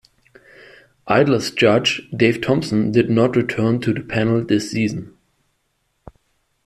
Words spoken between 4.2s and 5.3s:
this season.